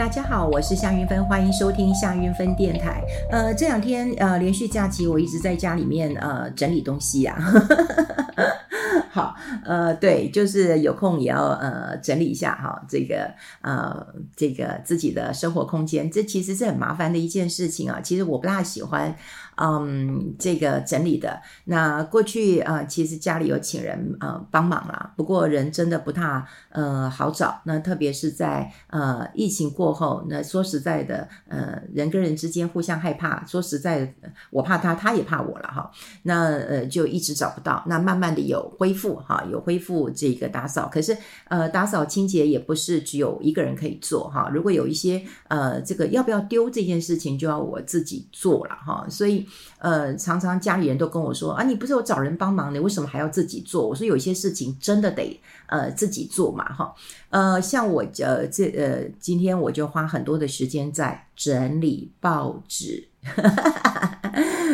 [0.00, 3.04] 大家好，我是夏云芬，欢迎收听夏云芬电台。
[3.30, 7.36] 呃，这两天呃连续假期，我一直在家里面呃整理东西啊。
[9.12, 13.30] 好，呃，对，就是有空也要呃整理一下哈，这个
[13.60, 18.00] 呃这个自己的生活空间，这其实是很麻烦的一件事情啊。
[18.02, 19.14] 其实我不大喜欢。
[19.62, 27.60] 嗯，这个整理的那过去啊、呃，其实家里有请人呃帮忙啦，不过人真的不太呃好找。
[27.64, 33.44] 那特别是在呃疫情过后，那说实在的，呃人跟人之间互相害怕。
[33.44, 35.90] 说实在的，我怕他，他也怕我了哈。
[36.22, 37.84] 那呃就一直找不到。
[37.86, 40.88] 那慢慢的有恢复哈，有恢复这个打扫。
[40.90, 41.14] 可是
[41.48, 44.50] 呃打扫清洁也不是只有一个人可以做哈。
[44.54, 49.06] 如果有一些呃这个要不要丢这件事情，就要我自己做了哈。
[49.10, 49.46] 所以。
[49.78, 53.88] 呃，常常家里人都跟我说啊，你不是有找人帮忙，你为什么还要自己做？
[53.88, 56.94] 我说有些事情真的得呃自己做嘛，哈。
[57.30, 63.08] 呃，像我呃这呃今天我就花很多的时间在整理报纸，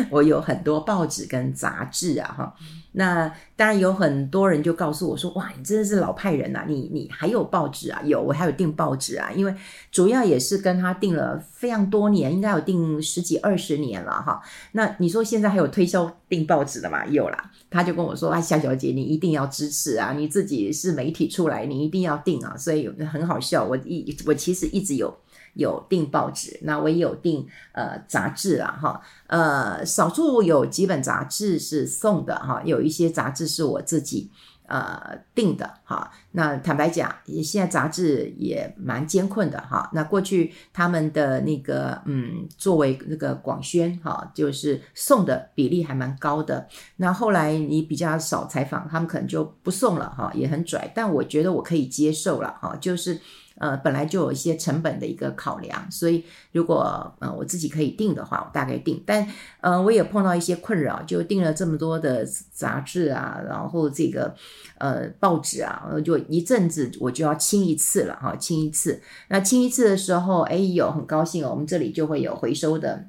[0.09, 2.55] 我有很多报纸跟杂志啊，哈。
[2.93, 6.65] 那当然有很多人就告诉我说：“哇，你真的是老派人呐！
[6.67, 8.01] 你你还有报纸啊？
[8.03, 9.29] 有，我还有订报纸啊。
[9.35, 9.53] 因为
[9.91, 14.41] 主要也是跟他订了非常多年，应该有订十几二十年了哈。
[14.71, 17.05] 那你说现在还有推销订报纸的吗？
[17.05, 17.51] 有啦。
[17.69, 20.13] 他就跟我说：‘啊，夏小姐，你一定要支持啊！
[20.13, 23.63] 你自己是媒体出来，你一定要订啊！’所以很好笑。
[23.63, 25.15] 我一我其实一直有。”
[25.57, 34.31] 有订报纸，那我也有订呃杂志啊，哈，呃，少数有几本杂志是送的哈，有一些杂志是我自己
[34.67, 36.11] 呃订的哈。
[36.37, 37.11] 那坦白讲，
[37.43, 39.89] 现在杂志也蛮艰困的哈。
[39.91, 46.67] 那过去他们的那个嗯，作为那个广宣哈，就是送的比例还蛮高的。
[46.97, 50.91] 那后来你比较少采访，他们可能就不送了哈，也很拽。
[50.93, 53.19] 但我觉得我可以接受了哈，就是。
[53.59, 59.01] 呃，本来就有一些成本的一个考量，所以如果呃我自己可以定的话，我大概定。
[59.03, 59.27] 但
[59.61, 64.35] 呃，我也碰到一些困扰，就订了这么多的杂志啊，然后这个
[64.77, 69.01] 呃报纸啊，就一阵子我就要清一次了哈，清一次。
[69.29, 73.07] 那清一次的时候，哎呦，很高兴哦，我们这里就会有回收的。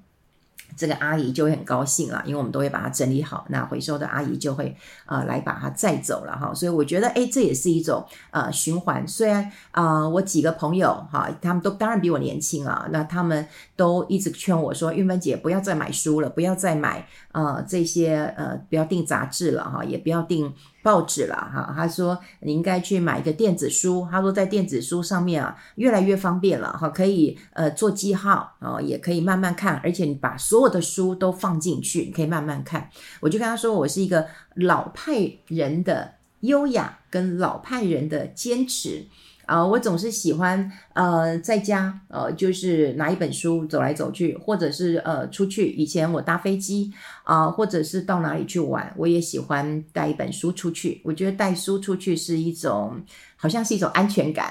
[0.76, 4.76] 这个阿姨就会很高兴了，因为我们都会把它整理好，那回收的阿姨就会
[5.06, 9.08] 呃来把它载走了哈，所以我觉得哎，这也是一种呃循环。
[9.08, 13.44] 虽然啊、我几个朋友哈，他们都当然比我年轻啊，那他们
[13.76, 20.52] 都一直劝我说，韵芬姐不要再买书了，不要再买呃这些呃不要订杂志了哈，也不要订。
[20.82, 24.06] 报纸了哈，他说你应该去买一个电子书。
[24.10, 32.88] 他说在电子书上面啊，越来越方便了哈，可以呃做记号啊，也可以慢慢看，而且你把所有的书都放进去，你可以慢慢看。
[33.20, 39.06] 我就跟他说，我是一个老派人的优雅跟老派人的坚持。
[39.48, 45.70] 啊、我总是喜欢呃在家呃，就是拿一本书走来走去，或者是呃出去。
[45.72, 46.92] 以前我搭飞机
[47.24, 51.00] 啊、或者是到哪里去玩，我也喜欢带一本书出去。
[51.04, 53.00] 我觉得带书出去是一种。
[53.40, 54.50] 好像是一种安全感，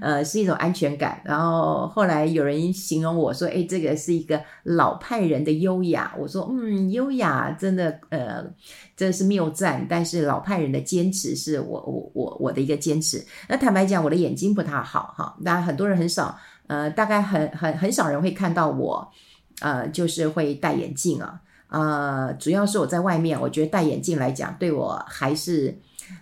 [0.00, 1.22] 呃，是一种安全感。
[1.24, 8.44] 然后后来有人形容我说：“诶，这个是一个老派人的优雅。”我说：“嗯，优雅真的，呃，
[8.96, 9.86] 真是谬赞。
[9.88, 13.24] 但是老派人的坚持是我我我我的一个坚持。
[13.48, 15.36] 那坦白讲，我的眼睛不太好哈。
[15.44, 16.36] 当然很多人很少，
[16.66, 19.08] 呃，大概很很很少人会看到我，
[19.60, 21.40] 呃，就是会戴眼镜啊。
[21.68, 25.78] 呃，主要是我在外面，我觉得戴眼镜来讲，对我还是。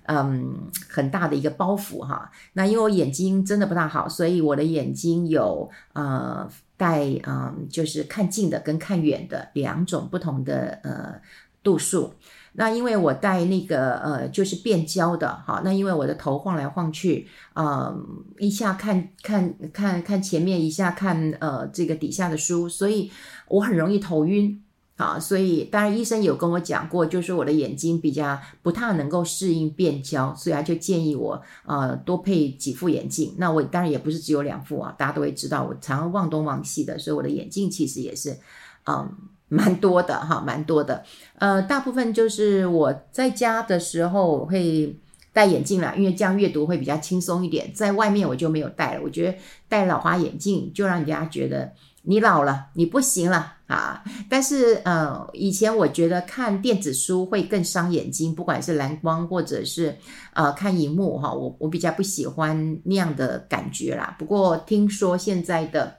[0.06, 2.30] 嗯，很大的一个包袱哈。
[2.54, 11.20] 那因为我眼睛真的不大好，所以我的眼睛有呃带嗯，就是看近的跟看远的两种不同的呃
[11.62, 12.14] 度数。
[12.56, 23.10] 那因为我戴那个呃就是变焦的哈，那因为我的头晃来晃去，嗯，一下看看看看前面，一下看呃这个底下的书，所以
[23.48, 24.63] 我很容易头晕。
[24.96, 33.34] 啊，所以当然医生有跟我讲过，就是我的眼睛比较不太能够适应变焦，所以他就建议我呃多配几副眼镜。
[33.36, 38.38] 那我当然也不是只有两副啊，大家都会知道我常常忘东忘西的，所以我的眼镜其实也是
[38.86, 39.10] 嗯
[39.48, 41.02] 蛮多的哈，蛮多的。
[41.40, 44.96] 呃，大部分就是我在家的时候会
[45.32, 47.72] 戴眼镜啦，因为这样阅读会比较轻松一点。
[47.74, 49.36] 在外面我就没有戴了，我觉得
[49.68, 51.72] 戴老花眼镜就让人家觉得。
[52.06, 54.04] 你老了，你不行了啊！
[54.28, 59.96] 但是，呃，以前我觉得看电子书会更伤眼睛，不管是蓝光或者是
[60.34, 64.14] 呃看荧幕哈，我我比较不喜欢那样的感觉啦。
[64.18, 65.96] 不过听说现在的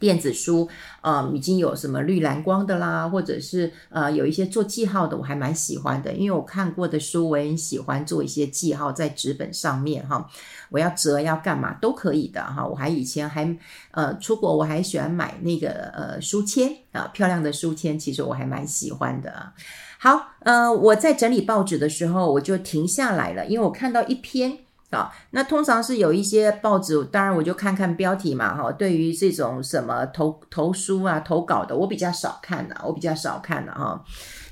[0.00, 0.66] 电子书，
[1.02, 10.26] 呃，已经有什么绿蓝光的啦，或者是呃，有一些做记号的，我还蛮喜欢的，因为我看过的书，我也喜欢做一些记号在纸本上面哈。
[10.70, 12.66] 我要折要干嘛都可以的哈。
[12.66, 13.56] 我还以前还
[13.90, 19.52] 呃出国，我还喜欢买那个呃书签啊，漂亮的书签，其实我还蛮喜欢的。
[19.98, 24.60] 好，呃，我在整理报纸的时候，我就停下来了，因为我看到一篇。
[24.90, 28.72] 啊，那通常是有一些报纸，当然我就看看标题嘛，哈。
[28.72, 34.04] 对于这种什么投投书啊、投稿的，我比较少看的，我比较少看的哈。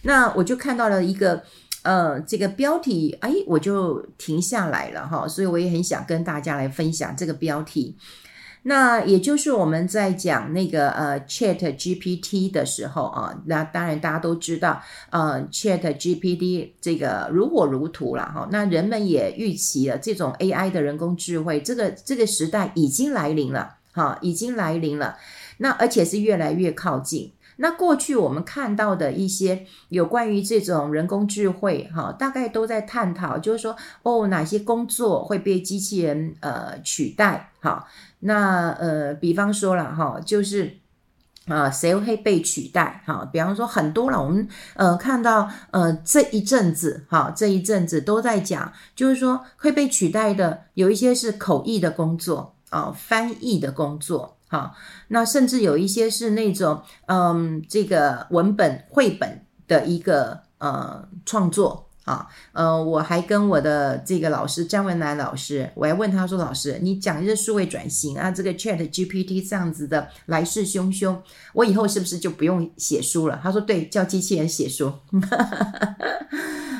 [0.03, 1.43] 那我就看到了一个，
[1.83, 5.27] 呃，这个标题，哎，我就停下来了哈。
[5.27, 7.97] 所以我也很想跟大家来分享这个标题。
[8.63, 18.49] 那也就是我们在讲那个呃 Chat GPT 的时候啊，那当然大家都知道，呃 Chat GPT 这个如火如荼了哈。
[18.51, 25.17] 那人们也预期了这种 AI 的人工智慧，这个这个时代已经来临了哈，已经来临了。
[25.59, 27.33] 那而且是越来越靠近。
[27.61, 37.85] 那过去我们看到的一些有关于这种人工智慧哈，大概都在探讨，就是说哦，哪些工作会被机器人呃取代哈。
[38.21, 40.79] 那呃，比方说了哈，就是
[41.47, 43.29] 啊，谁会被取代哈？
[43.33, 54.75] 比方说很多了，我们呃看到呃这一阵子哈，这一阵子都在讲，就是说会被取代的有一些是口译的工作啊，翻译的工作哈，
[55.09, 61.85] 那甚至有一些是那种嗯，这个文本绘本的一个呃创作。
[62.09, 71.19] 啊，呃，我还跟我的这个老师张文南老师，我还问他说：“老师，你讲这数位转型啊，这个 Chat GPT 这样子的来势汹汹，
[71.53, 74.91] 我以后是不是就不用写书了？”他说：“对，叫机器人写书。”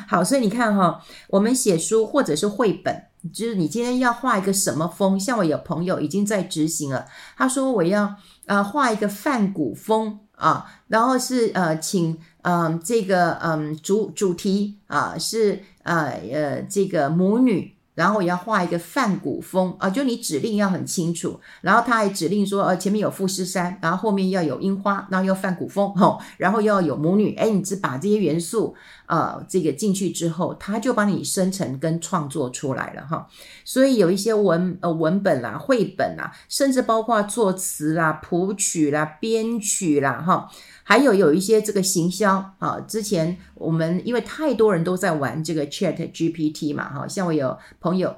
[0.09, 2.99] 好，所以你看哈、我们写书或者是绘本，
[3.33, 7.05] 就是你今天要画一个什么风，像我有朋友已经在执行了，
[7.37, 10.19] 他说我要呃画一个梵谷风。
[10.39, 28.73] 啊，然后是呃，请嗯、这个嗯主主题啊是呃呃这个母女，然后也要画一个梵谷风啊，就你指令要很清楚，然后他还指令说呃前面有富士山，然后后面要有樱花，然后要梵谷风吼、然后要有母女，哎，你只把这些元素
[29.05, 33.27] 啊、呃、这个进去之后，他就帮你生成跟创作出来了哈、
[33.65, 40.33] 所以有一些文呃文本啦、绘本啦，甚至包括作词啦、谱曲啦、编曲啦哈。
[40.35, 40.49] 哦
[40.89, 48.15] 还有有一些这个行销啊，之前我们因为太多人都在玩这个 Chat GPT 嘛，哈，像我有朋友，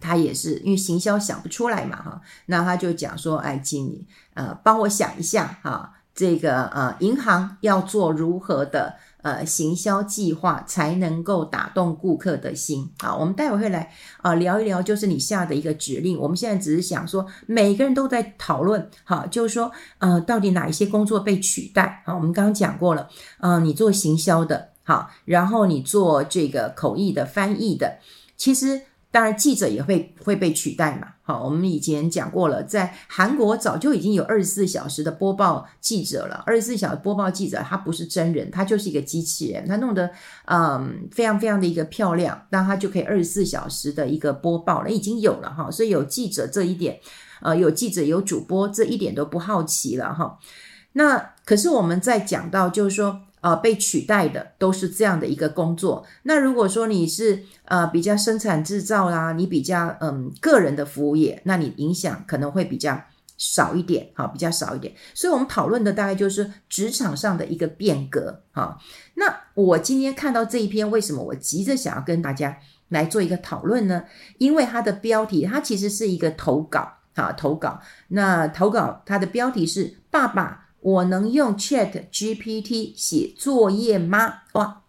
[0.00, 8.96] 他也是因为行销想不出来嘛，哈，那他就讲说，哎，请你，呃，帮我想一下哈，这个呃，银行要做如何的。
[9.24, 13.16] 呃，行销计划才能够打动顾客的心啊！
[13.16, 13.90] 我们待会会来
[14.20, 16.18] 啊、聊一聊，就是你下的一个指令。
[16.18, 22.02] 我们现在只是想说，每个人都在讨论，哈，就是说，呃，到底哪一些工作被取代？
[22.04, 27.96] 啊，我们刚刚讲过了，啊、你做行销的，好，然后你做这个口译的、翻译的，
[28.36, 28.82] 其实。
[29.14, 31.06] 当然，记者也会会被取代嘛。
[31.22, 36.42] 好，我们以前讲过了，在韩国早就已经有二十四小时的播报记者了。
[36.44, 40.10] 二十四小时播报记者，他不是真人，他就是一个机器人，他弄得
[40.46, 45.70] 嗯非常非常的一个漂亮，那他就可以二十四小时的一个播报了，已经有了哈。
[45.70, 46.98] 所以有记者这一点，
[47.40, 50.40] 呃，有记者有主播这一点都不好奇了哈。
[50.94, 53.20] 那可是我们在讲到就是说。
[53.44, 56.06] 呃，被取代的都是这样的一个工作。
[56.22, 62.98] 那如果说你是呃比较生产制造啦，你比较嗯个人的服务业，那你影响可能会比较
[63.36, 64.94] 少一点，好，比较少一点。
[65.12, 68.78] 所以我们讨论的大概就是职场上的一个变革，哈。
[69.16, 72.56] 那我今天看到这一篇，为什么我急着想要跟大家
[72.88, 74.04] 来做一个讨论呢？
[74.38, 77.78] 因为它的标题，它其实是一个投稿，哈，投稿。
[78.08, 80.62] 那投稿它的标题是“爸爸”。
[80.84, 84.42] 我能用 Chat GPT 写作业吗？
[84.52, 84.82] 哇，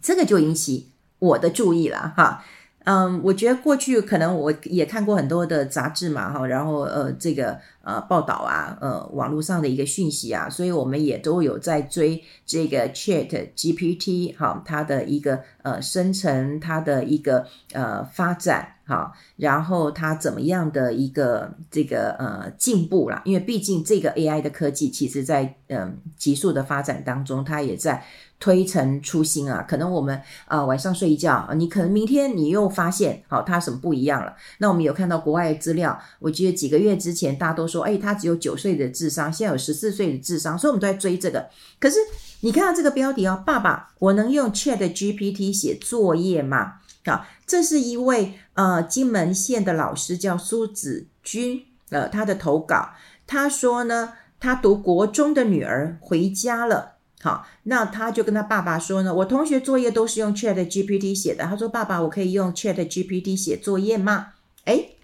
[0.00, 2.42] 这个就引起我的注意了哈。
[2.88, 18.76] 嗯，我觉得过去可能我也看过很多的杂志嘛哈，然后呃这个呃报道啊，呃网络上的一个讯息啊，所以我们也都有在追这个 Chat GPT 哈，它的一个呃生成，它的一个呃发展。
[18.86, 23.20] 好，然后它怎么样的一个这个呃进步啦？
[23.26, 28.02] 因为毕竟这个 AI 的科技，其实在嗯急速的发展当中，它也在
[28.40, 29.64] 推陈出新啊。
[29.68, 34.34] 可能我们啊、晚上睡一觉，你可能明天你又发现，好，它什么不一样了？
[34.58, 41.48] 那我们有看到国外的资料，我记得几个月之前大家都说，哎，它只有九岁的智商，现在有十四岁的智商，所以我们都在追这个。
[41.80, 41.96] 可是
[42.40, 46.74] 你看到这个标题哦，爸爸，我能用 Chat GPT 写作业吗？
[47.04, 52.90] 啊，这是一位呃金门县的老师叫苏子君，呃，他的投稿，
[53.26, 56.97] 他说呢，他读国中的女儿回家了。
[57.20, 61.44] 好，那他就跟他爸爸说呢，我同学作业都是用 Chat GPT 写的。
[61.44, 64.34] 他说：“爸爸，我可以用 Chat GPT 写作业吗？”
[64.66, 64.96] 诶，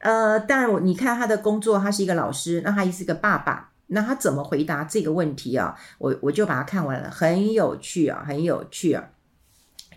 [0.00, 5.76] 呃，当然我你看他的工作，他是一个老师，那他也是个爸爸，那他怎么回答这个问题啊？
[5.98, 9.10] 我我就把它看完了，很有趣啊，很有趣啊。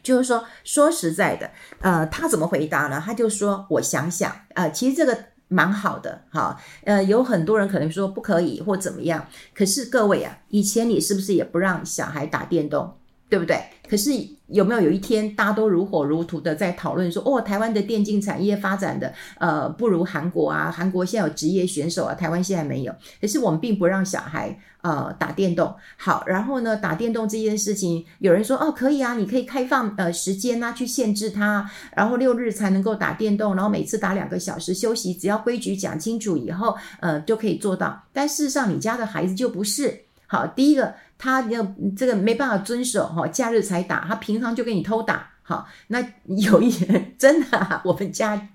[0.03, 1.49] 就是说，说实在的，
[1.79, 3.01] 呃，他怎么回答呢？
[3.03, 12.97] 他就说：“我想想，呃，其实这个。”蛮好的，哈，呃，有很多人可能说不可以或怎么样，可是各位啊，以前你是不是也不让小孩打电动，
[13.29, 13.63] 对不对？
[13.89, 14.11] 可是
[14.47, 22.95] 有没有有一天，大家都如火如荼的在讨论说，哦，台湾的电竞产业发展的呃不如韩国啊，韩国现在有职业选手啊，台湾现在没有。
[23.19, 25.73] 可是我们并不让小孩呃打电动。
[25.97, 38.01] 好，然后呢，打电动这件事情，有人说哦可以啊，你可以开放呃时间啊，去限制它，然后六日才能够打电动，然后每次打两个小时休息，只要规矩讲清楚以后，呃就可以做到。
[38.13, 40.06] 但事实上，你家的孩子就不是。
[40.27, 40.93] 好，第一个。
[41.19, 45.27] 他要这个没办法遵守哈，假日才打，他平常就给你偷打。
[45.41, 48.49] 好，那有一人真的、我们家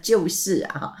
[0.00, 0.92] 就是啊。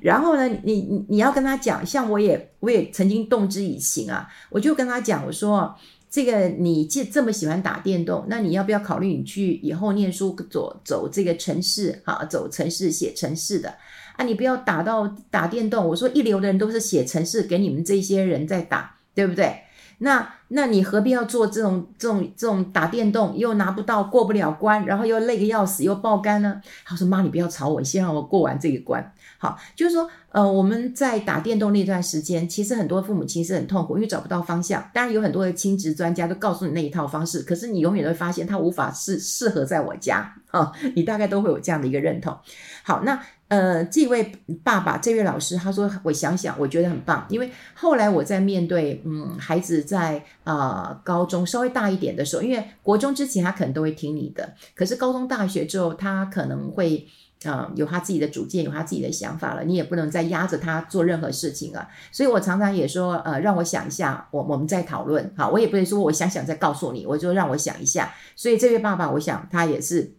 [0.00, 5.76] 然后呢，你你你要跟他讲，像我也我也曾经动之以情啊，我就跟他讲，我说
[6.08, 13.74] 这个你既这么喜欢打电动，那你要不要考虑你去以后念书走走这个城市哈，走城市写城市的
[14.16, 15.86] 啊，你不要打到打电动。
[15.86, 19.62] 我说一流的人都是写城市给你们这些人在打，对不对？
[20.00, 26.62] 那那你何必要做这种这种这种打电动又拿不到过不了关，然后又累个要死又爆肝呢？
[26.84, 34.88] 他说：“妈，你不要吵我，先让我过完这个关。”好，就是说，呃，我们在打电动那段时间，其实很多父母亲是很痛苦，因为找不到方向。
[34.94, 42.38] 当然有很多的亲职专家都告诉你那一套方式，可是你永远都会发现它无法适适合在我家 啊、你大概都会有这样的一个认同。
[42.84, 43.20] 好，那。
[43.48, 44.30] 呃，这位
[44.62, 47.26] 爸爸，这位老师，他说：“我想想，我觉得很棒。
[47.30, 57.06] 因为后来我在面对，嗯，孩子在、呃、高中稍微大一点的时候，因为国中之前他可能都会听你的，可是高中大学之后，他可能会、
[57.44, 59.64] 呃、有他自己的主见，有他自己的想法了。
[59.64, 61.88] 你也不能再压着他做任何事情啊。
[62.12, 65.32] 所以我常常也说，呃，让我想一下，我我们再讨论。
[65.34, 68.12] 好，我也不会说我想想再告诉你，我就让我想一下。
[68.36, 70.12] 所以这位爸爸，我想他也是。”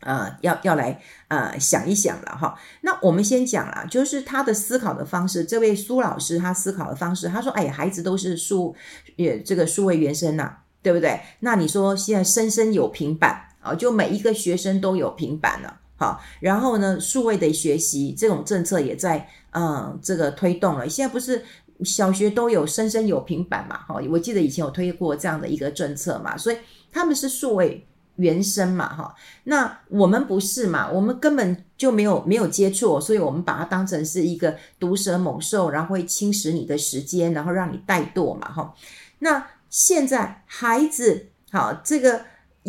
[0.00, 2.56] 呃，要要来呃想一想了哈。
[2.82, 5.44] 那我们先讲啦，就是他的思考的方式。
[5.44, 8.74] 这位苏老师他思考的方式，他说：“哎，孩子都是数，
[9.16, 10.52] 也这个数位原生呐，
[10.82, 11.18] 对不对？
[11.40, 20.88] 那你说现在生生有平板啊，就每一个学生都有平板了，好，然后呢，数位的学习这种政策也在嗯这个推动了。
[20.88, 21.44] 现在不是
[21.84, 23.76] 小学都有生生有平板嘛？
[23.78, 26.56] 哈，我记得以前有推过这样的一个政策嘛，所以
[26.92, 27.84] 他们是数位。”
[28.18, 38.74] 原生嘛，哈，那我们不是嘛，我们根本就没有没有接触，所以我们把它当成是一个毒蛇猛兽，然后会侵蚀你的时间，然后让你怠惰嘛，哈。
[39.20, 42.22] 那现在孩子，好，这个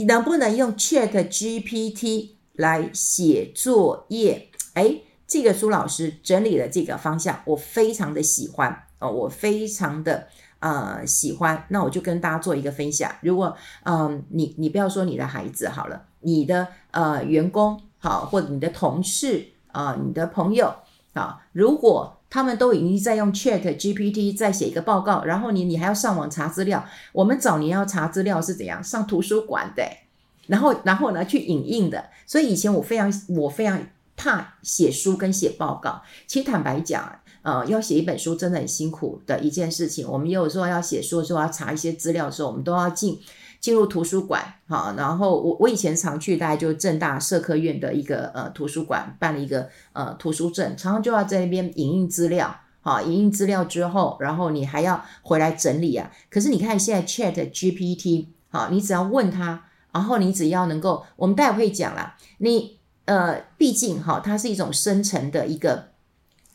[0.07, 4.49] 能不能用 Chat GPT 来写作业？
[4.75, 10.27] 诶，这个苏老师整理了这个方向，我非常的喜欢哦，我非常的。
[10.59, 13.09] 呃，喜欢，那我就跟大家做一个分享。
[13.21, 20.73] 如果，嗯、呃，你你不要说你的孩子好了，你的呃员工好，或者你的同事啊、你的朋友
[21.13, 28.83] 啊，如果他们都已经在用 Chat GPT 在写一个报告，然后你你还要上网查资料，我们早年要查资料是怎样？
[28.83, 29.83] 上图书馆的，
[30.47, 32.09] 然后然后呢去影印的。
[32.25, 33.79] 所以以前我非常我非常
[34.17, 36.01] 怕写书跟写报告。
[36.27, 37.19] 其实坦白讲。
[37.49, 40.07] 呃，要写一本书真的很辛苦的一件事情。
[40.07, 43.19] 我们有时候要写书的时候，要查一些资料的时候，我们都要进
[43.59, 44.53] 进入图书馆。
[44.67, 52.55] 好，然后我我以前常去，大概就政大社科院的一个呃图书馆办了一个呃图书证，常常就要在那边影印资料。
[52.81, 56.11] 好，影印资料之后，然后你还要回来整理啊。
[56.29, 62.15] 可是你看现在 Chat GPT，好，你只要问他，然后你只要能够，我们待会会讲啦。
[62.37, 65.89] 你呃，毕竟哈，它是一种生成的一个。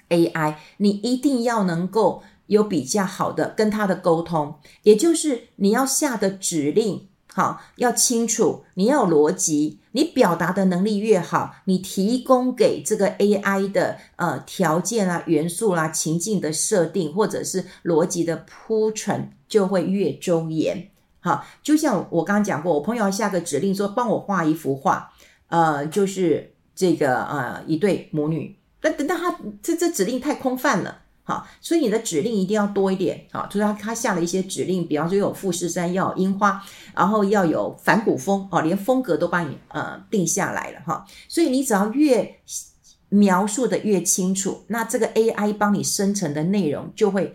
[0.08, 20.90] AI，你一定要能够有比较好的跟他的沟通，也就是你要下的指令，好，要清楚，你要有逻辑，你表达的能力越好，你提供给这个 AI 的呃条件啊、元素啦、啊、情境的设定，或者是逻辑的铺陈，就会越周延。
[21.20, 25.10] 好，就像我刚刚讲过，我朋友下个指令说，帮我画一幅画，
[25.48, 28.54] 呃，就是这个呃一对母女。
[28.84, 36.62] 那等到他这这指令太空泛了，好，所以你的指令一定要多一点，好，就是他他下了一些指令，比方说有富士山，要有樱花，
[36.94, 42.40] 然后要有反古风，哦，连风格都帮你呃定下来了哈，所以你只要越
[43.08, 47.34] 描述的越清楚，那这个 AI 帮你生成的内容就会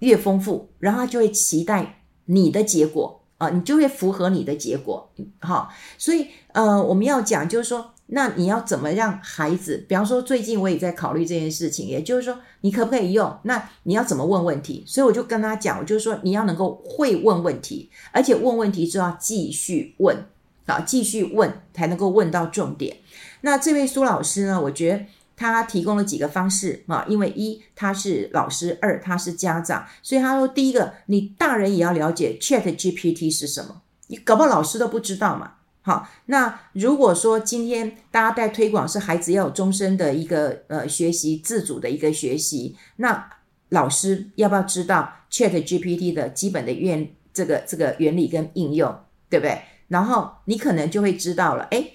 [0.00, 13.38] 越丰富，然后它就会期待你的结果啊、你就会符合你的结果，好，所以呃，我们要讲就是说，那你要怎么让孩子，比方说最近我也在考虑这件事情，也就是说，你可不可以用？
[13.42, 14.82] 那你要怎么问问题？
[14.86, 20.24] 所以我就跟他讲，我就是说，你要能够会问问题，而且问问题就要继续问，
[20.64, 22.96] 啊，继续问才能够问到重点。
[23.42, 25.04] 那这位苏老师呢，我觉得
[25.36, 35.52] 他提供了几个方式啊，因为一他是老师，二他是家长，所以他说第一个，你大人也要了解 ChatGPT 是什么，你搞不好老师都不知道嘛。
[35.82, 43.30] 好，那如果说今天大家在推广是孩子要有终身的一个呃学习自主的一个学习，那
[43.68, 49.60] 老师要不要知道 ChatGPT 的基本的原这个这个原理跟应用，对不对？
[49.88, 51.92] 然后你可能就会知道了，诶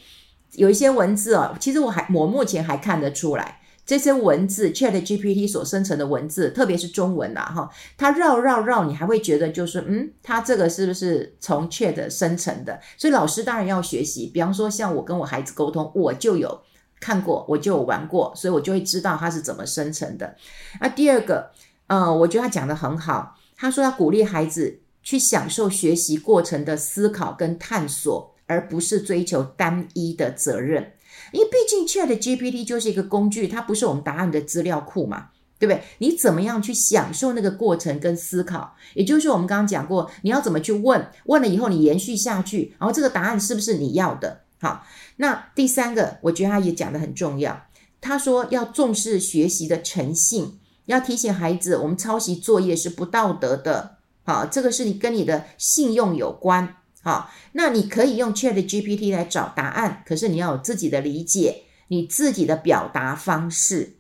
[0.54, 12.80] 有一些文字哦，其实我还我目前还看得出来，这些文字 ChatGPT 所生成的文字，特别是中文啦，哈，它绕绕绕，你还会觉得就是，嗯，它这个是不是从 Chat 生成的？
[12.98, 14.28] 所以老师当然要学习。
[14.28, 16.62] 比方说，像我跟我孩子沟通，我就有
[17.00, 20.36] 看过，我就有玩过，所以我就会知道它是怎么生成的。
[20.80, 21.50] 那第二个，
[21.88, 28.31] 呃，我觉得他讲得很好，他说要鼓励孩子去享受学习过程的思考跟探索。
[28.52, 30.92] 而不是追求单一的责任，
[31.32, 35.82] 因为毕竟 ChatGPT 就是一个工具，它不是我们答案的资料库嘛，对不对？
[36.00, 38.76] 你怎么样去享受那个过程跟思考？
[38.94, 44.42] 也就是我们刚刚讲过，你要怎么去问，问了以后你延续下去，然后这个答案是不是你要的？
[44.60, 47.68] 好，那第三个，我觉得他也讲得很重要，
[48.02, 56.76] 他说要重视学习的诚信，要提醒孩子，我们抄袭作业是不道德的，好，这个是你跟你的信用有关。
[57.04, 63.96] 好，那你可以用 ChatGPT 来找答案，可是你要有自己的理解，你自己的表达方式。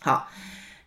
[0.00, 0.30] 好，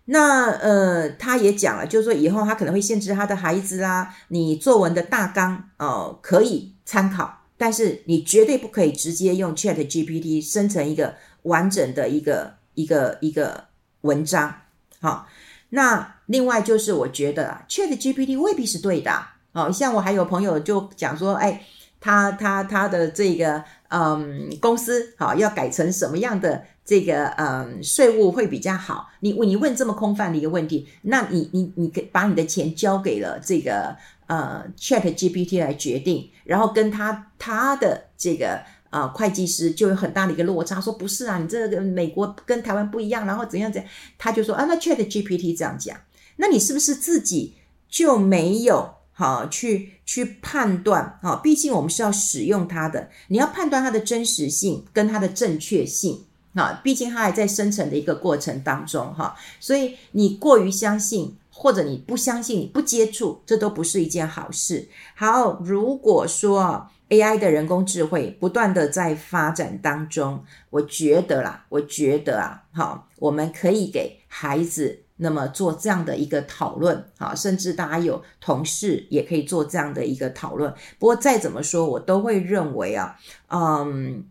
[0.06, 13.66] 那呃，他也讲了，就是说以后他可能会限制他的孩子啦，你作文的大纲哦、可以参考，但是你绝对不可以直接用 ChatGPT 生成一个完整的一个一个一个
[14.02, 14.62] 文章。
[15.00, 15.28] 好，
[15.70, 19.37] 那另外就是我觉得 ChatGPT 未必是对的。
[19.58, 21.62] 好像我还有朋友就讲说，哎，
[22.00, 29.10] 他他他的这个嗯公司好要改成什么样的这个嗯税务会比较好？
[29.22, 33.96] 你你问这么空泛的一个问题，那你你你给把你的钱交给了这个
[34.28, 45.98] 呃 ChatGPT 来决定，然后跟他他的这个啊会计师就有很大的一个落差，说不是啊，你这个美国跟台湾不一样，然后怎样怎样，他就说啊，那 ChatGPT 这样讲，
[46.36, 47.56] 那你是不是自己
[47.90, 48.97] 就没有？
[49.20, 64.88] 好，去去判断，好，毕竟我们是要使用它的，你要判断它的真实性跟它的正确性，啊，毕竟它还在生成的一个过程当中，哈，所以你过于相信或者你不相信，你不接触，这都不是一件好事。
[65.16, 75.06] 好，如果说 AI 的人工智慧不断的在发展当中，我觉得啦，我觉得啊，好，我们可以给孩子。
[75.18, 80.74] 那么做这样的一个讨论，啊，甚至大家有同事也可以做这样的一个讨论。
[81.00, 84.24] 不过再怎么说，我都会认为啊，嗯，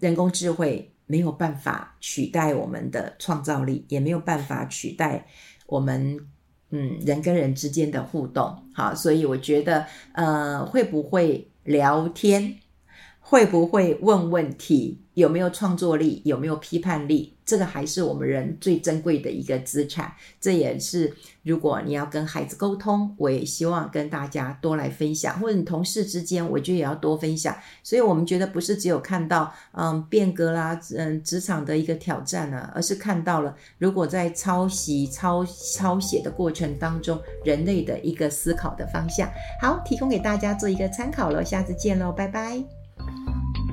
[0.00, 5.26] 人工智慧没有办法取代我们的创造力，也没有办法取代
[5.66, 6.18] 我们，
[6.70, 8.62] 嗯，人跟人之间的互动。
[8.74, 12.56] 好，所以我觉得，呃，会不会聊天？
[13.28, 15.02] 会不会问问题？
[15.14, 16.22] 有没有创作力？
[16.24, 17.36] 有没有批判力？
[17.44, 20.12] 这个还是我们人最珍贵的一个资产。
[20.40, 21.12] 这也是
[21.42, 27.52] 如果你要跟孩子沟通，我也希望跟大家多来分享，或者你同事之间，我觉得也要多分享。
[27.82, 39.28] 所以，我们觉得不是只有看到嗯变革啦，嗯职场的一个挑战啊，而是看到了如果在抄袭、抄抄写的过程当中，人类的一个思考的方向。
[39.60, 41.44] 好，提供给大家做一个参考了。
[41.44, 42.85] 下次见喽，拜拜。
[42.98, 43.65] Música